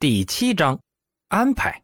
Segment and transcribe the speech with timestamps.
[0.00, 0.80] 第七章，
[1.28, 1.78] 安排。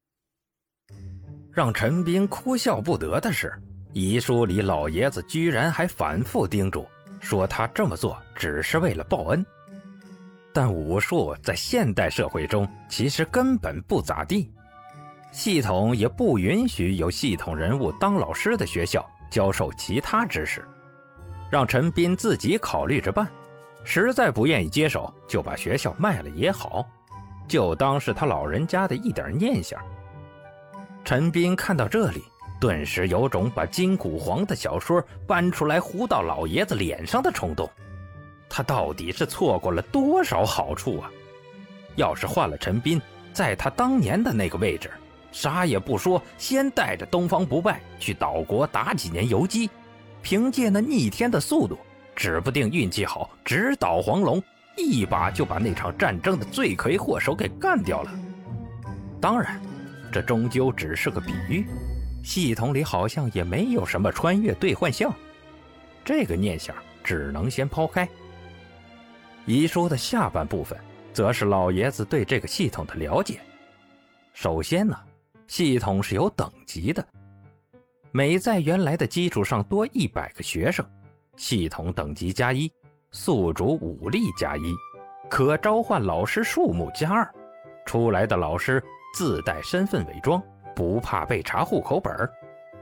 [1.53, 3.53] 让陈斌哭笑不得的是，
[3.92, 6.88] 遗书里老爷子居然还反复叮嘱
[7.21, 9.44] 说他这么做只是为了报恩。
[10.50, 14.51] 但武术在现代社会中其实根本不咋地，
[15.30, 20.66] 系统也不允许有系统人物当老师的学校教授其他知识，
[21.51, 23.28] 让陈斌自己考虑着办。
[23.84, 26.83] 实在不愿意接手，就把学校卖了也好。
[27.48, 29.80] 就当是他老人家的一点念想。
[31.05, 32.24] 陈斌看到这里，
[32.60, 37.70] 顿时有种把金谷皇的小说搬出来糊到老爷子脸上的冲动。
[38.48, 41.10] 他到底是错过了多少好处啊！
[41.96, 43.00] 要是换了陈斌，
[43.32, 44.91] 在他当年的那个位置，
[45.33, 49.70] 啥也不说，先带着东方不败去岛国打几年游击，
[50.22, 51.78] 凭借那逆天的速度，
[52.14, 54.42] 指不定运气好直捣黄龙。
[54.76, 58.10] 一把就把那场战争的罪魁祸首给干掉了。
[59.20, 59.60] 当然，
[60.12, 61.66] 这终究只是个比喻，
[62.22, 65.12] 系统里好像也没有什么穿越兑换项，
[66.05, 68.08] 这个念想只能先抛开。
[69.46, 70.78] 遗书的下半部分，
[71.12, 73.40] 则是老爷子对这个系统的了解。
[74.34, 74.96] 首先呢，
[75.46, 77.06] 系统是有等级的，
[78.12, 80.84] 每在原来的基础上多一百个学生，
[81.36, 82.70] 系统等级加一。
[83.19, 84.75] 宿主武力加一，
[85.31, 87.27] 可召唤老师数目加二，
[87.86, 88.81] 出来的老师
[89.14, 90.41] 自带身份伪装，
[90.75, 92.14] 不怕被查户口本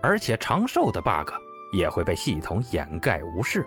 [0.02, 1.30] 而且长寿的 bug
[1.72, 3.64] 也会被系统掩盖无视。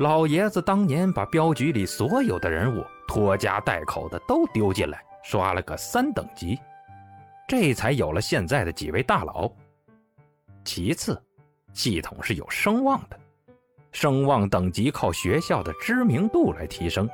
[0.00, 6.58] 老爷子当年把镖局里所有的人物拖家带口的都丢进来，刷了个三等级，
[7.46, 9.48] 这才有了现在的几位大佬。
[10.64, 11.22] 其次，
[11.72, 13.19] 系统是有声望的。
[13.92, 17.08] 声望等级靠学校的知名度来提升，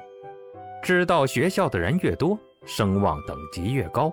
[0.82, 4.12] 知道学校的人越多，声望等级越高，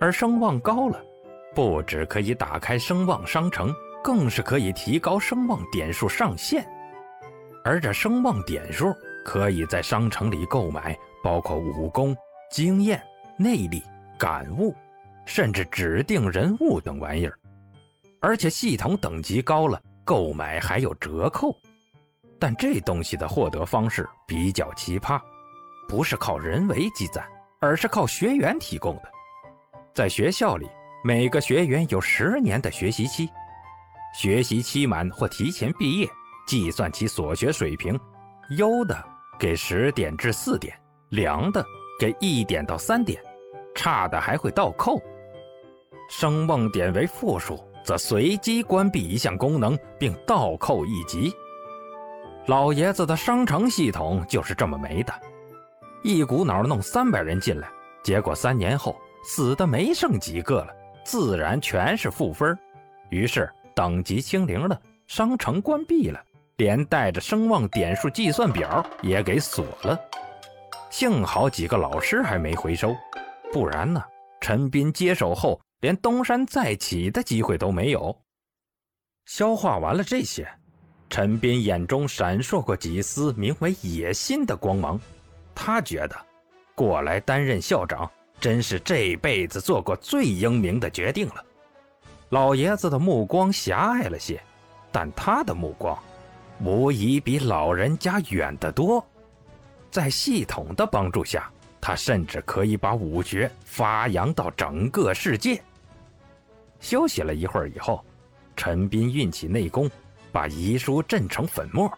[0.00, 1.02] 而声望高了，
[1.54, 6.64] 不止可以打开声望商城，更是可以提高声望点数上限。
[7.64, 8.94] 而这声望点数
[9.24, 12.16] 可以在商城里购买，包括武功、
[12.50, 13.02] 经验、
[13.36, 13.82] 内力、
[14.16, 14.72] 感悟，
[15.24, 17.36] 甚至指定人物等玩意儿。
[18.20, 21.52] 而且系统等级高了，购买还有折扣。
[22.38, 25.20] 但这东西的获得方式比较奇葩，
[25.88, 27.24] 不是靠人为积攒，
[27.60, 29.02] 而是靠学员提供的。
[29.94, 30.68] 在学校里，
[31.02, 33.28] 每个学员有十年的学习期，
[34.14, 36.08] 学习期满或提前毕业，
[36.46, 37.98] 计算其所学水平，
[38.58, 39.02] 优的
[39.38, 41.64] 给十点至四点，良的
[41.98, 43.22] 给一点到三点，
[43.74, 45.00] 差的还会倒扣。
[46.10, 51.34] 声望点为负数，则随机关闭一项功能，并倒扣一级。
[52.46, 55.12] 老爷子的商城系统就是这么没的，
[56.04, 57.68] 一股脑弄三百人进来，
[58.04, 60.72] 结果三年后死的没剩几个了，
[61.04, 62.56] 自然全是负分。
[63.10, 66.22] 于是等级清零了，商城关闭了，
[66.56, 69.98] 连带着声望点数计算表也给锁了。
[70.88, 72.94] 幸好几个老师还没回收，
[73.52, 74.00] 不然呢，
[74.40, 78.16] 陈斌接手后连东山再起的机会都没有。
[79.24, 80.48] 消化完了这些。
[81.08, 85.00] 陈斌眼中闪烁过几丝名为野心的光芒，
[85.54, 86.16] 他觉得
[86.74, 91.44] 过来担任校长真是这辈子做过最英明的决定了。
[92.30, 94.42] 老爷子的目光狭隘了些，
[94.90, 95.96] 但他的目光
[96.60, 99.04] 无疑比老人家远得多。
[99.90, 101.50] 在系统的帮助下，
[101.80, 105.62] 他甚至可以把武学发扬到整个世界。
[106.80, 108.04] 休息了一会儿以后，
[108.56, 109.88] 陈斌运起内功。
[110.36, 111.90] 把遗书震成粉末，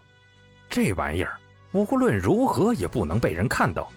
[0.71, 1.37] 这玩意儿
[1.73, 3.91] 无论如何也不能被人看到。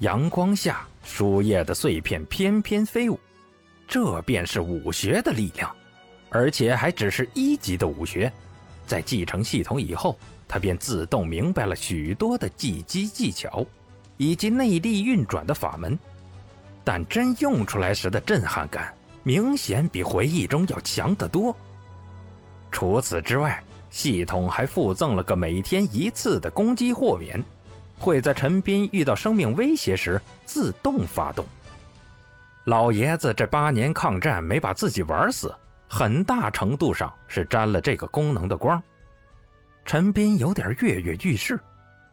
[0.00, 3.18] 阳光下，书页的碎片翩翩飞舞，
[3.88, 5.74] 这便是武学的力量，
[6.28, 8.30] 而且还只是一级的武学。
[8.86, 13.64] 在继承系统以后，他便自动明白了许多的技击技巧，
[14.18, 15.98] 以及内力运转的法门。
[16.84, 21.56] 但真用出来时的震撼感，明显比回忆中要强得多。
[22.74, 27.40] 除此之外，系统还附赠了个每天一次的攻击豁免，
[28.00, 31.46] 会在陈斌遇到生命威胁时自动发动。
[32.64, 35.54] 老爷子这八年抗战没把自己玩死，
[35.88, 38.82] 很大程度上是沾了这个功能的光。
[39.84, 41.60] 陈斌有点跃跃欲试，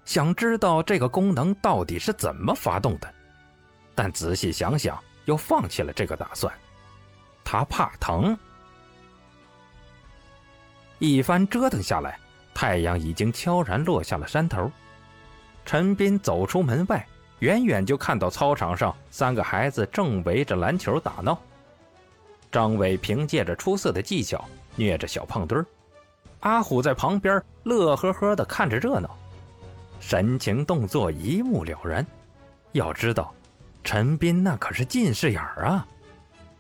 [0.06, 3.12] 想知道这个功能到底是怎么发动的，
[3.96, 6.54] 但仔细想想又放弃了这个打算，
[7.44, 8.38] 他怕疼。
[11.04, 12.16] 一番折腾下来，
[12.54, 14.72] 太阳已经悄然落下了山头。
[15.66, 17.04] 陈斌走出门外，
[17.40, 21.36] 远远就看到操场上三个孩子正围着篮球打闹。
[22.52, 24.46] 张伟凭借着出色的技巧
[24.76, 25.66] 虐着小胖墩儿，
[26.42, 29.10] 阿虎在旁边乐呵呵地看着热闹，
[30.00, 32.06] 神情动作一目了然。
[32.74, 33.34] 要知道，
[33.84, 35.88] 陈斌那可是近视眼儿啊，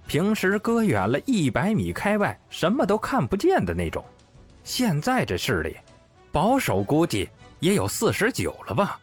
[0.07, 4.03] 平时搁远了一百米开外什么都看不见的那种，
[4.63, 5.75] 现在这势力，
[6.31, 7.29] 保守估计
[7.59, 8.99] 也有四十九了吧，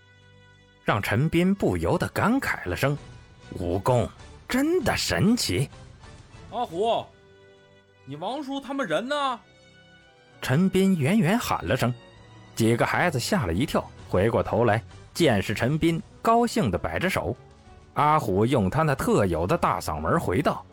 [0.84, 2.96] 让陈斌不由得感慨了声
[3.58, 4.08] ：“武功
[4.49, 5.69] 真的神奇。”
[6.50, 7.05] 阿虎，
[8.05, 9.40] 你王叔他们人呢？
[10.40, 11.93] 陈斌远远喊了声，
[12.54, 14.82] 几个孩子吓了一跳，回过头来，
[15.12, 17.37] 见是陈斌，高兴地摆着手。
[17.94, 20.64] 阿虎用他那特有的大嗓门回道：“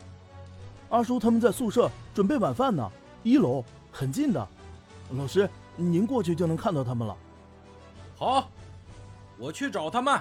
[0.90, 2.88] 阿叔他们在宿舍准备晚饭呢，
[3.24, 4.48] 一楼很近的。
[5.12, 7.16] 老师，您过去就能看到他们了。”
[8.16, 8.50] 好，
[9.38, 10.18] 我去找他们。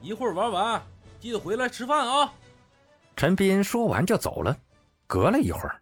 [0.00, 0.82] 一会儿玩完，
[1.18, 2.32] 记得回来吃饭啊。
[3.16, 4.56] 陈斌说完就走了。
[5.06, 5.80] 隔了一会儿，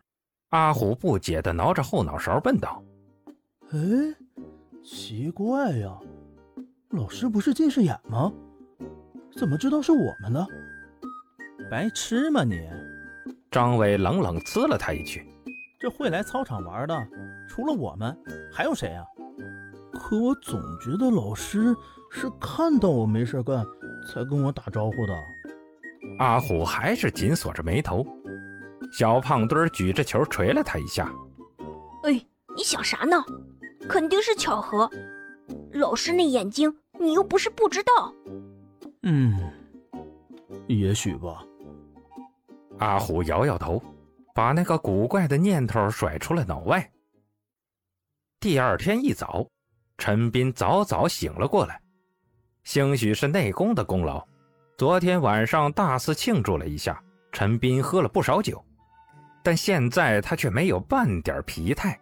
[0.51, 2.83] 阿虎不解的挠着后脑勺，问道
[3.73, 3.79] ：“哎，
[4.85, 5.99] 奇怪呀，
[6.91, 8.33] 老师不是近视眼吗？
[9.37, 10.47] 怎么知道是我们呢？
[11.71, 12.69] 白痴吗你？”
[13.51, 15.27] 张伟冷冷呲了他一句
[15.81, 17.09] ：“这会来操场玩的，
[17.49, 18.17] 除了我们，
[18.53, 19.05] 还有谁啊？
[19.93, 21.75] 可我总觉得老师
[22.11, 23.65] 是看到我没事干，
[24.09, 25.15] 才跟我打招呼的。”
[26.19, 28.07] 阿虎还是紧锁着眉头，
[28.93, 31.11] 小胖墩儿举着球捶了他一下。
[32.03, 32.13] 哎，
[32.57, 33.17] 你想啥呢？
[33.89, 34.91] 肯定是巧合。
[35.73, 38.13] 老师那眼睛，你又不是不知道。
[39.03, 39.39] 嗯，
[40.67, 41.45] 也许吧。
[42.79, 43.83] 阿虎摇摇头，
[44.35, 46.91] 把那个古怪的念头甩出了脑外。
[48.41, 49.47] 第二天一早，
[49.97, 51.81] 陈斌早早醒了过来，
[52.65, 54.23] 兴许是内功的功劳。
[54.77, 57.03] 昨天晚上大肆庆祝了一下，
[57.33, 58.63] 陈斌喝了不少酒，
[59.43, 61.99] 但现在他却没有半点疲态，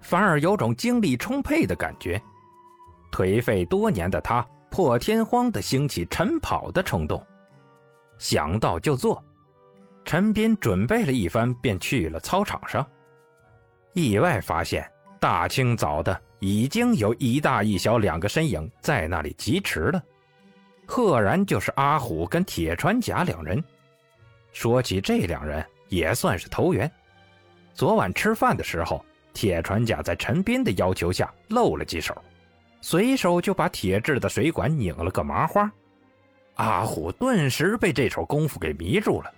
[0.00, 2.20] 反而有种精力充沛的感觉。
[3.10, 7.24] 颓废多年的他破天荒的兴起晨跑的冲动，
[8.18, 9.24] 想到就做。
[10.04, 12.86] 陈斌准备了一番，便去了操场上，
[13.94, 14.88] 意外发现
[15.26, 20.00] 大清早的已经有一大一小两个身影在那里疾驰了。
[20.86, 23.60] 赫然就是阿虎跟铁船甲两人。
[24.52, 26.88] 说起这两人，也算是投缘。
[27.74, 32.16] 昨晚吃饭的时候，铁船甲在陈斌的要求下露了几手，
[32.80, 35.68] 随手就把铁制的水管拧了个麻花。
[36.54, 39.32] 阿虎顿时被这手功夫给迷住了，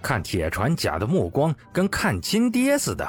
[0.00, 3.04] 看铁船甲的目光跟看亲爹似的。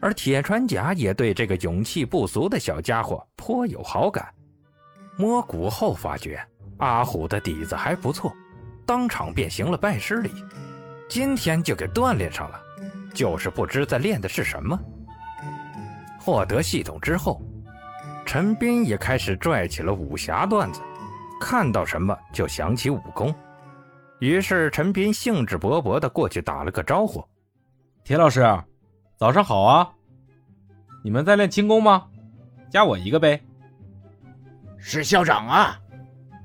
[0.00, 4.26] 而铁船甲也对这个勇气不俗的小家伙颇有好感。
[5.16, 6.40] 摸骨后发觉。
[6.78, 8.32] 阿虎的底子还不错，
[8.86, 10.30] 当场便行了拜师礼，
[11.10, 12.58] 今天就给锻炼上了，
[13.12, 14.80] 就是不知在练的是什么。
[16.18, 17.38] 获得系统之后，
[18.24, 20.80] 陈斌也开始拽起了武侠段子，
[21.38, 23.34] 看到什么就想起武功，
[24.18, 27.22] 于是陈斌兴致勃勃地过去打了个招呼
[28.04, 28.40] ：“铁老师，
[29.20, 29.92] 早上好啊！
[31.04, 32.06] 你们在练轻功吗？
[32.70, 33.38] 加我一个呗。”
[34.80, 35.78] 是校长啊。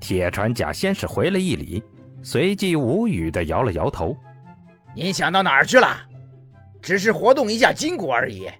[0.02, 1.82] 铁船甲先是回了一礼，
[2.22, 4.14] 随即无语的摇了摇头
[4.94, 5.88] ：“您想到哪儿去了？
[6.82, 8.52] 只是活动一下筋骨而已。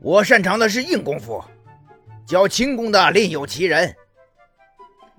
[0.00, 1.40] 我擅长的是硬功夫，
[2.26, 3.94] 教轻功的另有其人，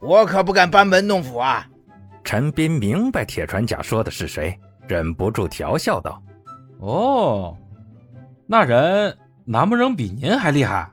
[0.01, 1.65] 我可不敢班门弄斧啊。”
[2.25, 6.21] 陈斌明白铁船甲说的是谁，忍不住调笑道
[6.79, 7.57] ：“哦，
[8.51, 10.91] 那人难不成比您还厉害？”